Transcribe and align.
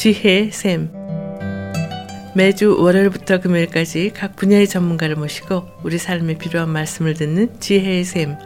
지혜의 0.00 0.50
샘 0.50 0.90
매주 2.34 2.74
월요일부터 2.80 3.38
금요일까지 3.38 4.14
각 4.16 4.34
분야의 4.34 4.66
전문가를 4.66 5.14
모시고 5.16 5.68
우리 5.82 5.98
삶에 5.98 6.38
필요한 6.38 6.70
말씀을 6.70 7.12
듣는 7.12 7.60
지혜의 7.60 8.04
샘 8.04 8.38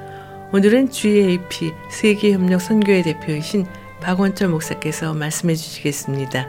오늘은 0.53 0.91
GAP 0.91 1.71
세계협력 1.93 2.61
선교회 2.61 3.03
대표이신 3.03 3.67
박원철 4.01 4.48
목사께서 4.48 5.14
말씀해 5.14 5.55
주시겠습니다. 5.55 6.48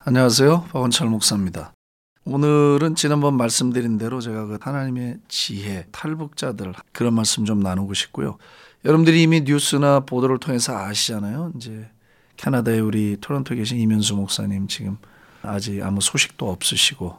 안녕하세요. 0.00 0.64
박원철 0.70 1.08
목사입니다. 1.08 1.72
오늘은 2.26 2.94
지난번 2.94 3.38
말씀드린 3.38 3.96
대로 3.96 4.20
제가 4.20 4.44
그 4.44 4.58
하나님의 4.60 5.16
지혜, 5.28 5.86
탈북자들 5.92 6.74
그런 6.92 7.14
말씀 7.14 7.46
좀 7.46 7.60
나누고 7.60 7.94
싶고요. 7.94 8.36
여러분들이 8.86 9.20
이미 9.22 9.40
뉴스나 9.40 10.00
보도를 10.00 10.38
통해서 10.38 10.76
아시잖아요. 10.78 11.52
이제 11.56 11.88
캐나다에 12.36 12.78
우리 12.78 13.16
토론토에 13.20 13.56
계신 13.56 13.78
이면수 13.80 14.14
목사님 14.14 14.68
지금 14.68 14.96
아직 15.42 15.82
아무 15.82 16.00
소식도 16.00 16.48
없으시고 16.48 17.16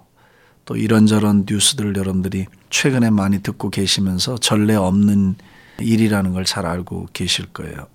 또 0.63 0.77
이런저런 0.77 1.45
뉴스들을 1.45 1.97
여러분들이 1.97 2.45
최근에 2.69 3.09
많이 3.09 3.43
듣고 3.43 3.69
계시면서 3.69 4.37
전례 4.37 4.75
없는 4.75 5.35
일이라는 5.79 6.31
걸 6.33 6.45
잘 6.45 6.65
알고 6.65 7.07
계실 7.11 7.47
거예요. 7.47 7.87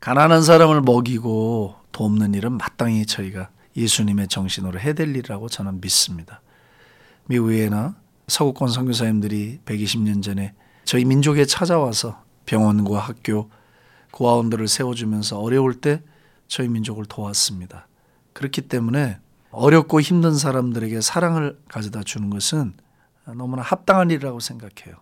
가난한 0.00 0.42
사람을 0.42 0.80
먹이고 0.82 1.76
돕는 1.92 2.34
일은 2.34 2.58
마땅히 2.58 3.06
저희가 3.06 3.50
예수님의 3.76 4.26
정신으로 4.26 4.80
해야 4.80 4.92
될 4.92 5.08
일이라고 5.10 5.48
저는 5.48 5.80
믿습니다. 5.80 6.40
미국에나 7.26 7.94
서구권 8.26 8.70
선교사님들이 8.70 9.60
120년 9.64 10.20
전에 10.20 10.54
저희 10.84 11.04
민족에 11.04 11.44
찾아와서 11.44 12.20
병원과 12.46 12.98
학교, 12.98 13.50
고아원들을 14.12 14.68
세워주면서 14.68 15.38
어려울 15.38 15.74
때 15.74 16.02
저희 16.48 16.68
민족을 16.68 17.06
도왔습니다. 17.06 17.88
그렇기 18.32 18.62
때문에 18.62 19.18
어렵고 19.50 20.00
힘든 20.00 20.36
사람들에게 20.36 21.00
사랑을 21.00 21.58
가져다 21.68 22.02
주는 22.02 22.30
것은 22.30 22.74
너무나 23.36 23.62
합당한 23.62 24.10
일이라고 24.10 24.40
생각해요. 24.40 24.96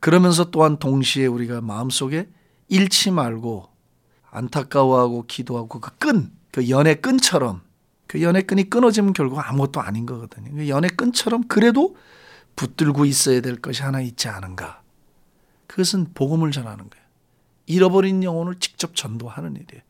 그러면서 0.00 0.50
또한 0.50 0.78
동시에 0.78 1.26
우리가 1.26 1.60
마음속에 1.60 2.28
잃지 2.68 3.10
말고 3.10 3.68
안타까워하고 4.30 5.26
기도하고 5.26 5.80
그 5.80 5.96
끈, 5.98 6.32
그 6.50 6.68
연의 6.68 7.00
끈처럼 7.00 7.62
그 8.06 8.22
연의 8.22 8.46
끈이 8.46 8.70
끊어지면 8.70 9.12
결국 9.12 9.38
아무것도 9.38 9.80
아닌 9.80 10.06
거거든요. 10.06 10.52
그 10.54 10.68
연의 10.68 10.90
끈처럼 10.90 11.48
그래도 11.48 11.96
붙들고 12.54 13.04
있어야 13.04 13.40
될 13.40 13.56
것이 13.56 13.82
하나 13.82 14.00
있지 14.00 14.28
않은가. 14.28 14.82
그것은 15.76 16.06
복음을 16.14 16.52
전하는 16.52 16.88
거예요. 16.88 17.06
잃어버린 17.66 18.22
영혼을 18.22 18.54
직접 18.58 18.96
전도하는 18.96 19.56
일이에요. 19.56 19.82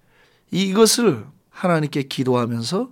이것을 0.50 1.24
하나님께 1.50 2.02
기도하면서 2.04 2.90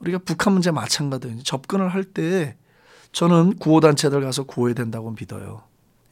우리가 0.00 0.18
북한 0.18 0.52
문제 0.52 0.70
마찬가지로 0.70 1.42
접근을 1.42 1.88
할 1.88 2.04
때 2.04 2.58
저는 3.12 3.56
구호단체들 3.56 4.20
가서 4.20 4.44
구호해야 4.44 4.74
된다고 4.74 5.16
믿어요. 5.18 5.62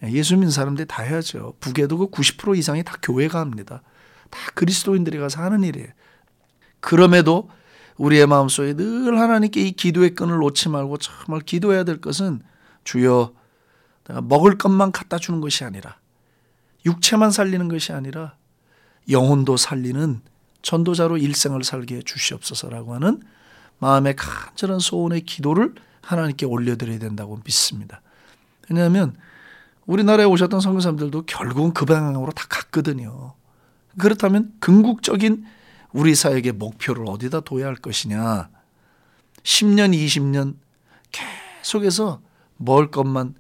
예수 0.04 0.34
믿는 0.34 0.50
사람들이 0.50 0.88
다 0.88 1.02
해야죠. 1.02 1.56
북에도 1.60 1.98
그 1.98 2.06
90% 2.08 2.56
이상이 2.56 2.82
다 2.84 2.96
교회가 3.02 3.38
합니다. 3.38 3.82
다 4.30 4.38
그리스도인들이 4.54 5.18
가서 5.18 5.42
하는 5.42 5.62
일이에요. 5.62 5.88
그럼에도 6.80 7.50
우리의 7.98 8.26
마음속에 8.26 8.74
늘 8.74 9.20
하나님께 9.20 9.60
이 9.60 9.72
기도의 9.72 10.14
끈을 10.14 10.38
놓지 10.38 10.70
말고 10.70 10.96
정말 10.96 11.42
기도해야 11.42 11.84
될 11.84 12.00
것은 12.00 12.40
주여 12.84 13.38
내가 14.08 14.20
먹을 14.20 14.58
것만 14.58 14.92
갖다 14.92 15.18
주는 15.18 15.40
것이 15.40 15.64
아니라 15.64 15.96
육체만 16.86 17.30
살리는 17.30 17.68
것이 17.68 17.92
아니라 17.92 18.34
영혼도 19.08 19.56
살리는 19.56 20.20
전도자로 20.62 21.18
일생을 21.18 21.64
살게 21.64 21.96
해 21.96 22.02
주시옵소서라고 22.02 22.94
하는 22.94 23.22
마음의 23.78 24.16
간절한 24.16 24.80
소원의 24.80 25.22
기도를 25.22 25.74
하나님께 26.02 26.47
올려드려야 26.47 26.98
된다고 26.98 27.41
믿습니다. 27.44 28.00
왜냐하면 28.68 29.16
우리나라에 29.86 30.26
오셨던 30.26 30.60
선교사님들도 30.60 31.22
결국은 31.26 31.72
그 31.72 31.84
방향으로 31.84 32.32
다 32.32 32.44
갔거든요. 32.48 33.34
그렇다면 33.98 34.52
궁극적인 34.60 35.47
우리 35.92 36.14
사역의 36.14 36.52
목표를 36.52 37.04
어디다 37.06 37.41
둬야 37.41 37.66
할 37.66 37.76
것이냐. 37.76 38.50
10년, 39.42 39.94
20년 39.94 40.56
계속해서 41.10 42.20
먹을 42.56 42.91
것만 42.91 43.34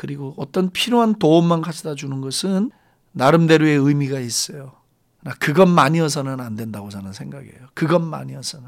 그리고 0.00 0.32
어떤 0.38 0.70
필요한 0.70 1.18
도움만 1.18 1.60
가져다 1.60 1.94
주는 1.94 2.22
것은 2.22 2.70
나름대로의 3.12 3.76
의미가 3.76 4.18
있어요. 4.18 4.72
그것만이어서는 5.40 6.40
안 6.40 6.56
된다고 6.56 6.88
저는 6.88 7.12
생각해요. 7.12 7.68
그것만이어서는. 7.74 8.66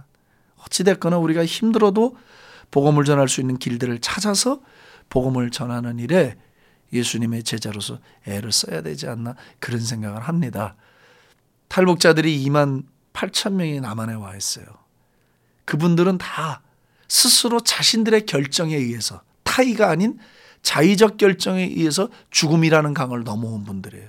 어찌됐거나 0.59 1.16
우리가 1.16 1.47
힘들어도 1.47 2.19
복음을 2.70 3.04
전할 3.04 3.31
수 3.31 3.41
있는 3.41 3.56
길들을 3.56 4.00
찾아서 4.00 4.60
복음을 5.09 5.50
전하는 5.50 5.98
일에 6.00 6.37
예수님의 6.93 7.44
제자로서 7.44 7.99
애를 8.26 8.53
써야 8.53 8.82
되지 8.82 9.09
않나 9.09 9.34
그런 9.59 9.81
생각을 9.81 10.20
합니다. 10.20 10.76
탈북자들이 11.69 12.44
2만 12.44 12.84
8천 13.14 13.54
명이 13.54 13.81
남한에 13.81 14.12
와 14.12 14.37
있어요. 14.37 14.66
그분들은 15.64 16.19
다 16.19 16.60
스스로 17.09 17.60
자신들의 17.60 18.26
결정에 18.26 18.76
의해서 18.76 19.22
타의가 19.44 19.88
아닌 19.88 20.19
자의적 20.62 21.17
결정에 21.17 21.62
의해서 21.62 22.09
죽음이라는 22.31 22.95
강을 22.95 23.25
넘어온 23.25 23.65
분들이에요. 23.65 24.09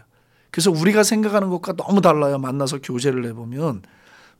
그래서 0.51 0.69
우리가 0.71 1.03
생각하는 1.03 1.49
것과 1.49 1.73
너무 1.73 2.01
달라요. 2.01 2.37
만나서 2.37 2.79
교제를 2.81 3.25
해보면. 3.25 3.81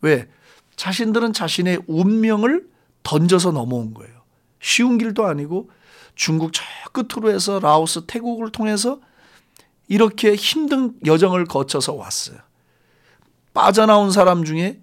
왜? 0.01 0.27
자신들은 0.75 1.33
자신의 1.33 1.81
운명을 1.87 2.67
던져서 3.01 3.51
넘어온 3.51 3.93
거예요. 3.93 4.13
쉬운 4.59 4.97
길도 4.97 5.25
아니고 5.25 5.69
중국 6.15 6.53
저 6.53 6.63
끝으로 6.91 7.31
해서 7.31 7.59
라오스, 7.59 8.05
태국을 8.05 8.51
통해서 8.51 8.99
이렇게 9.87 10.35
힘든 10.35 10.93
여정을 11.05 11.45
거쳐서 11.45 11.93
왔어요. 11.93 12.37
빠져나온 13.53 14.11
사람 14.11 14.43
중에 14.43 14.82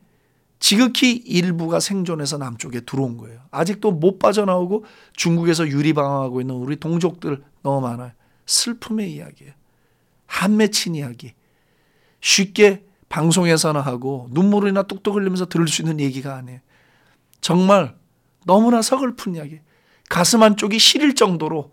지극히 0.61 1.13
일부가 1.13 1.81
생존해서 1.81 2.37
남쪽에 2.37 2.81
들어온 2.81 3.17
거예요. 3.17 3.41
아직도 3.51 3.93
못 3.93 4.19
빠져나오고 4.19 4.85
중국에서 5.15 5.67
유리방황하고 5.67 6.43
있는 6.43 6.55
우리 6.55 6.77
동족들 6.77 7.43
너무 7.63 7.81
많아요. 7.81 8.13
슬픔의 8.47 9.13
이야기예요. 9.13 9.55
한 10.27 10.57
맺힌 10.59 10.95
이야기. 10.95 11.33
쉽게 12.21 12.85
방송에서나 13.09 13.81
하고 13.81 14.29
눈물이나 14.31 14.83
뚝뚝 14.83 15.17
흘리면서 15.17 15.47
들을 15.47 15.67
수 15.67 15.81
있는 15.81 15.99
얘기가 15.99 16.37
아니에요. 16.37 16.61
정말 17.41 17.97
너무나 18.45 18.83
서글픈 18.83 19.37
이야기. 19.37 19.61
가슴 20.11 20.43
한쪽이 20.43 20.79
시릴 20.79 21.15
정도로 21.15 21.73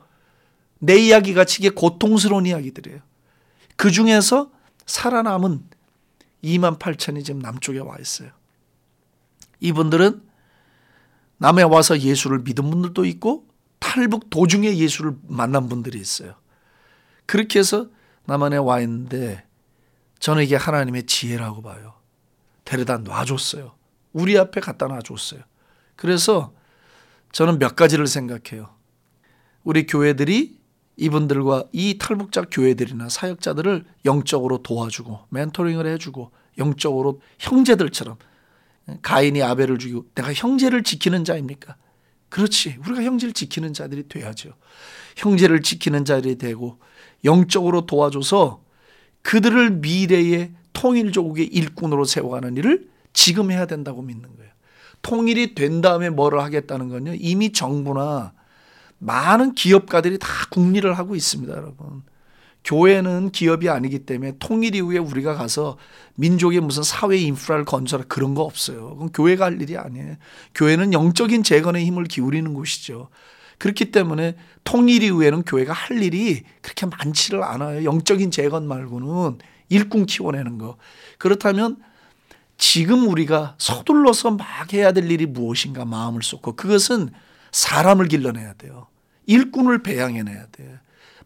내 0.79 0.97
이야기 0.97 1.33
같이 1.33 1.69
고통스러운 1.69 2.45
이야기들이에요. 2.45 2.99
그 3.75 3.91
중에서 3.91 4.49
살아남은 4.85 5.63
2만 6.43 6.79
8천이 6.79 7.25
지금 7.25 7.39
남쪽에 7.39 7.79
와 7.79 7.97
있어요. 7.99 8.29
이분들은 9.59 10.21
남해 11.37 11.63
와서 11.63 11.99
예수를 11.99 12.39
믿은 12.39 12.69
분들도 12.69 13.05
있고 13.05 13.47
탈북 13.79 14.29
도중에 14.29 14.75
예수를 14.77 15.15
만난 15.27 15.69
분들이 15.69 15.99
있어요. 15.99 16.35
그렇게 17.25 17.59
해서 17.59 17.87
남한에 18.25 18.57
와 18.57 18.81
있는데 18.81 19.45
저는 20.19 20.43
이게 20.43 20.55
하나님의 20.55 21.05
지혜라고 21.05 21.61
봐요. 21.61 21.93
데려다 22.65 22.97
놔줬어요. 22.97 23.73
우리 24.13 24.37
앞에 24.37 24.59
갖다 24.61 24.87
놔줬어요. 24.87 25.41
그래서 25.95 26.53
저는 27.31 27.59
몇 27.59 27.75
가지를 27.75 28.07
생각해요. 28.07 28.69
우리 29.63 29.85
교회들이 29.85 30.57
이분들과 30.95 31.65
이 31.71 31.97
탈북자 31.99 32.41
교회들이나 32.49 33.09
사역자들을 33.09 33.85
영적으로 34.05 34.63
도와주고 34.63 35.27
멘토링을 35.29 35.85
해주고 35.85 36.31
영적으로 36.57 37.21
형제들처럼 37.39 38.17
가인이 39.01 39.41
아벨을 39.41 39.77
죽이고 39.77 40.05
내가 40.15 40.33
형제를 40.33 40.83
지키는 40.83 41.23
자입니까? 41.25 41.75
그렇지. 42.29 42.77
우리가 42.79 43.03
형제를 43.03 43.33
지키는 43.33 43.73
자들이 43.73 44.07
돼야죠. 44.07 44.53
형제를 45.15 45.61
지키는 45.61 46.05
자들이 46.05 46.37
되고 46.37 46.79
영적으로 47.23 47.85
도와줘서 47.85 48.63
그들을 49.21 49.71
미래의 49.71 50.51
통일조국의 50.73 51.47
일꾼으로 51.47 52.05
세워가는 52.05 52.55
일을 52.57 52.89
지금 53.13 53.51
해야 53.51 53.65
된다고 53.65 54.01
믿는 54.01 54.35
거예요. 54.35 54.51
통일이 55.01 55.55
된 55.55 55.81
다음에 55.81 56.09
뭐를 56.09 56.41
하겠다는 56.41 56.89
건요. 56.89 57.13
이미 57.17 57.51
정부나 57.51 58.33
많은 58.99 59.53
기업가들이 59.53 60.19
다 60.19 60.27
국리를 60.49 60.91
하고 60.97 61.15
있습니다, 61.15 61.53
여러분. 61.53 62.03
교회는 62.67 63.31
기업이 63.31 63.69
아니기 63.69 63.99
때문에 63.99 64.33
통일 64.39 64.75
이후에 64.75 64.97
우리가 64.97 65.35
가서 65.35 65.77
민족의 66.15 66.59
무슨 66.59 66.83
사회 66.83 67.17
인프라를 67.17 67.63
건설할 67.63 68.07
그런 68.09 68.35
거 68.35 68.43
없어요. 68.43 68.89
그건 68.89 69.09
교회가 69.13 69.45
할 69.45 69.61
일이 69.61 69.77
아니에요. 69.77 70.17
교회는 70.53 70.91
영적인 70.91 71.43
재건의 71.43 71.85
힘을 71.85 72.03
기울이는 72.03 72.53
곳이죠. 72.53 73.07
그렇기 73.57 73.91
때문에 73.91 74.35
통일 74.65 75.01
이후에는 75.03 75.43
교회가 75.43 75.71
할 75.71 76.03
일이 76.03 76.43
그렇게 76.61 76.85
많지를 76.85 77.41
않아요. 77.41 77.85
영적인 77.85 78.31
재건 78.31 78.67
말고는 78.67 79.37
일꾼 79.69 80.05
키워내는 80.05 80.57
거. 80.57 80.75
그렇다면 81.17 81.77
지금 82.57 83.07
우리가 83.07 83.55
서둘러서 83.59 84.31
막 84.31 84.73
해야 84.73 84.91
될 84.91 85.09
일이 85.09 85.25
무엇인가 85.25 85.85
마음을 85.85 86.21
쏟고 86.21 86.57
그것은 86.57 87.11
사람을 87.53 88.09
길러내야 88.09 88.55
돼요. 88.55 88.87
일꾼을 89.25 89.83
배양해내야 89.83 90.47
돼요. 90.51 90.77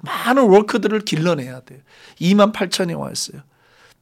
많은 0.01 0.43
워커들을 0.43 1.01
길러내야 1.01 1.61
돼요. 1.61 1.79
2만 2.19 2.53
8천이 2.53 2.97
와 2.97 3.11
있어요. 3.11 3.41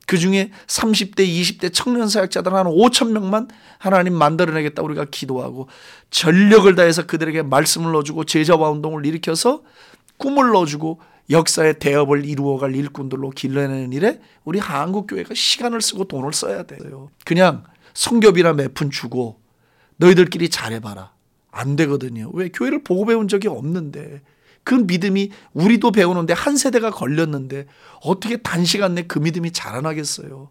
그 0.05 0.17
중에 0.17 0.49
30대, 0.65 1.17
20대 1.19 1.71
청년 1.71 2.07
사역자들 2.07 2.51
한 2.51 2.65
5천 2.65 3.11
명만 3.11 3.47
하나님 3.77 4.15
만들어내겠다 4.15 4.81
우리가 4.81 5.05
기도하고 5.05 5.67
전력을 6.09 6.73
다해서 6.73 7.05
그들에게 7.05 7.43
말씀을 7.43 7.91
넣어주고 7.91 8.23
제자와 8.23 8.71
운동을 8.71 9.05
일으켜서 9.05 9.61
꿈을 10.17 10.49
넣어주고 10.49 10.99
역사의 11.29 11.77
대업을 11.77 12.25
이루어갈 12.25 12.75
일꾼들로 12.75 13.29
길러내는 13.29 13.93
일에 13.93 14.19
우리 14.45 14.57
한국 14.57 15.05
교회가 15.05 15.35
시간을 15.35 15.79
쓰고 15.79 16.05
돈을 16.05 16.33
써야 16.33 16.63
돼요. 16.63 17.11
그냥 17.23 17.63
성교비나 17.93 18.53
몇푼 18.53 18.89
주고 18.89 19.39
너희들끼리 19.97 20.49
잘해봐라. 20.49 21.11
안 21.51 21.75
되거든요. 21.75 22.31
왜? 22.33 22.49
교회를 22.49 22.83
보고 22.83 23.05
배운 23.05 23.27
적이 23.27 23.49
없는데 23.49 24.21
그 24.63 24.75
믿음이 24.75 25.31
우리도 25.53 25.91
배우는데 25.91 26.33
한 26.33 26.57
세대가 26.57 26.91
걸렸는데 26.91 27.65
어떻게 28.03 28.37
단시간 28.37 28.95
내 28.95 29.03
그 29.07 29.19
믿음이 29.19 29.51
자라나겠어요. 29.51 30.49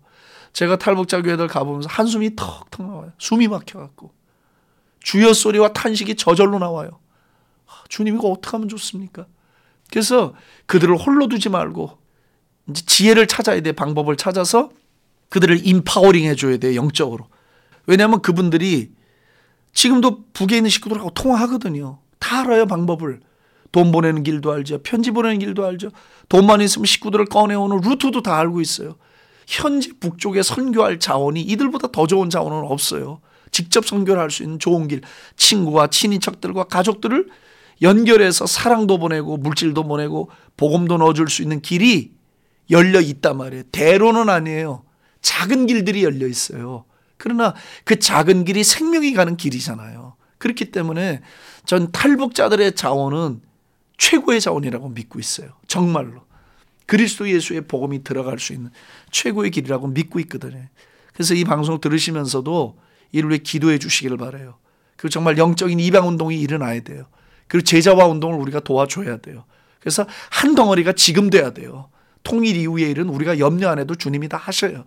제가 0.53 0.77
탈북자 0.79 1.23
교회들 1.23 1.47
가보면서 1.47 1.89
한숨이 1.89 2.35
턱턱 2.35 2.87
나와요. 2.87 3.13
숨이 3.19 3.49
막혀갖고 3.49 4.13
주여 5.03 5.33
소리와 5.33 5.73
탄식이 5.73 6.17
저절로 6.17 6.59
나와요. 6.59 6.91
아, 7.67 7.85
주님 7.89 8.17
이거 8.17 8.29
어떻게 8.29 8.51
하면 8.53 8.69
좋습니까? 8.69 9.27
그래서 9.91 10.35
그들을 10.67 10.97
홀로 10.97 11.29
두지 11.29 11.49
말고 11.51 11.99
이제 12.71 12.83
지혜를 12.85 13.27
찾아야 13.27 13.61
돼 13.61 13.73
방법을 13.73 14.17
찾아서 14.17 14.71
그들을 15.29 15.67
인파워링 15.67 16.25
해줘야 16.25 16.57
돼 16.57 16.75
영적으로. 16.75 17.29
왜냐하면 17.87 18.21
그분들이 18.23 18.93
지금도 19.73 20.25
북에 20.33 20.57
있는 20.57 20.71
식구들하고 20.71 21.11
통화하거든요. 21.11 22.01
다 22.19 22.41
알아요 22.41 22.67
방법을. 22.67 23.21
돈 23.73 23.93
보내는 23.93 24.23
길도 24.23 24.50
알죠. 24.53 24.79
편지 24.82 25.11
보내는 25.11 25.38
길도 25.38 25.65
알죠. 25.65 25.91
돈만 26.29 26.61
있으면 26.61 26.87
식구들을 26.87 27.26
꺼내오는 27.26 27.81
루트도 27.81 28.23
다 28.23 28.38
알고 28.38 28.61
있어요. 28.61 28.97
현재 29.47 29.91
북쪽에 29.99 30.43
선교할 30.43 30.99
자원이 30.99 31.41
이들보다 31.43 31.88
더 31.88 32.06
좋은 32.06 32.31
자원은 32.31 32.70
없어요. 32.70 33.20
직접 33.50 33.87
선교를 33.87 34.20
할 34.20 34.31
수 34.31 34.43
있는 34.43 34.59
좋은 34.59 34.88
길, 34.88 35.00
친구와 35.37 35.87
친인척들과 35.88 36.65
가족들을 36.65 37.29
연결해서 37.81 38.47
사랑도 38.47 38.99
보내고 38.99 39.37
물질도 39.38 39.85
보내고 39.85 40.31
복음도 40.56 40.99
넣어줄 40.99 41.31
수 41.31 41.43
있는 41.43 41.61
길이 41.61 42.12
열려 42.71 43.00
있단 43.00 43.37
말이에요. 43.37 43.64
대로는 43.73 44.29
아니에요. 44.29 44.85
작은 45.23 45.67
길들이 45.67 46.05
열려 46.05 46.26
있어요. 46.26 46.85
그러나 47.17 47.55
그 47.85 47.99
작은 47.99 48.44
길이 48.44 48.62
생명이 48.64 49.14
가는 49.14 49.37
길이잖아요. 49.37 50.17
그렇기 50.38 50.71
때문에 50.71 51.21
전 51.64 51.91
탈북자들의 51.91 52.75
자원은 52.75 53.41
최고의 53.99 54.41
자원이라고 54.41 54.89
믿고 54.89 55.19
있어요. 55.19 55.50
정말로. 55.67 56.27
그리스도 56.87 57.29
예수의 57.29 57.62
복음이 57.62 58.03
들어갈 58.03 58.39
수 58.39 58.55
있는 58.55 58.71
최고의 59.11 59.50
길이라고 59.50 59.89
믿고 59.89 60.19
있거든요. 60.21 60.67
그래서 61.12 61.35
이 61.35 61.45
방송을 61.45 61.81
들으시면서도 61.81 62.79
이를 63.12 63.29
위해 63.29 63.39
기도해 63.39 63.79
주시기를 63.79 64.17
바래요. 64.17 64.56
그리고 64.97 65.11
정말 65.11 65.37
영적인 65.37 65.79
입양 65.79 66.09
운동이 66.09 66.41
일어나야 66.41 66.81
돼요. 66.81 67.05
그리고 67.47 67.65
제자화 67.65 68.06
운동을 68.06 68.39
우리가 68.39 68.61
도와줘야 68.61 69.19
돼요. 69.19 69.45
그래서 69.81 70.06
한 70.31 70.55
덩어리가 70.55 70.93
지금 70.93 71.29
돼야 71.31 71.50
돼요. 71.50 71.91
통일 72.23 72.56
이후의 72.56 72.91
일은 72.91 73.09
우리가 73.09 73.39
염려 73.39 73.69
안 73.69 73.79
해도 73.79 73.95
주님이 73.95 74.29
다 74.29 74.37
하셔요. 74.37 74.85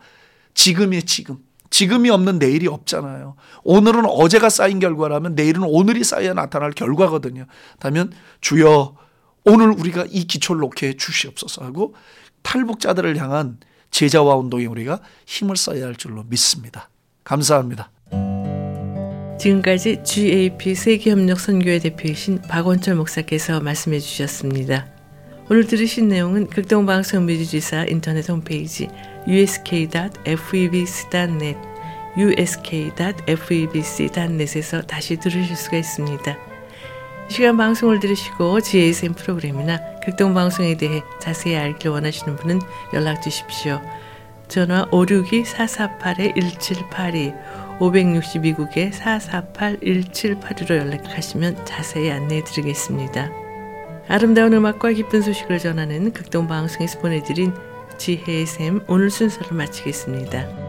지금이에요, 0.54 1.02
지금. 1.04 1.38
지금이 1.70 2.10
없는 2.10 2.38
내일이 2.38 2.68
없잖아요. 2.68 3.36
오늘은 3.64 4.06
어제가 4.06 4.50
쌓인 4.50 4.80
결과라면 4.80 5.36
내일은 5.36 5.64
오늘이 5.64 6.04
쌓여 6.04 6.34
나타날 6.34 6.72
결과거든요. 6.72 7.46
다면 7.80 8.12
주여 8.42 8.96
오늘 9.44 9.70
우리가 9.70 10.06
이 10.10 10.26
기초를 10.26 10.62
놓게 10.62 10.90
해 10.90 10.94
주시옵소서 10.94 11.66
하고 11.66 11.96
탈북자들을 12.44 13.18
향한 13.18 13.58
제자와 13.92 14.36
운동에 14.36 14.66
우리가 14.66 15.00
힘을 15.26 15.56
써야 15.58 15.86
할 15.86 15.96
줄로 15.96 16.24
믿습니다. 16.24 16.90
감사합니다. 17.24 17.92
지금까지 19.40 20.02
GAP 20.04 20.76
세계협력 20.76 21.40
선교회 21.40 21.80
대표이신 21.80 22.42
박원철 22.44 22.96
목사께서 22.96 23.60
말씀해 23.60 24.00
주셨습니다. 24.00 24.88
오늘 25.50 25.66
들으신 25.66 26.08
내용은 26.08 26.46
극동방송 26.48 27.26
미주지사 27.26 27.86
인터넷 27.86 28.30
홈페이지 28.30 28.88
usk.febc.net 29.28 31.58
usk.febc.net에서 32.18 34.82
다시 34.84 35.18
들으실 35.18 35.56
수가 35.56 35.78
있습니다. 35.78 36.51
이 37.32 37.34
시간 37.34 37.56
방송을 37.56 38.02
들으시고 38.02 38.60
GSM 38.60 39.14
프로그램이나 39.14 39.80
극동방송에 40.04 40.76
대해 40.76 41.02
자세히 41.22 41.56
알기를 41.56 41.94
원하시는 41.94 42.36
분은 42.36 42.60
연락 42.94 43.22
주십시오. 43.22 43.82
전화 44.50 44.86
562-448-1782 44.88 47.80
562국에 47.80 48.92
448-1782로 48.92 50.76
연락하시면 50.76 51.66
자세히 51.66 52.12
안내해 52.12 52.44
드리겠습니다. 52.44 53.32
아름다운 54.10 54.52
음악과 54.52 54.90
기쁜 54.90 55.22
소식을 55.22 55.60
전하는 55.60 56.12
극동방송에서 56.12 57.00
보내드린 57.00 57.54
지혜의 57.98 58.46
샘 58.46 58.82
오늘 58.88 59.10
순서를 59.10 59.56
마치겠습니다. 59.56 60.61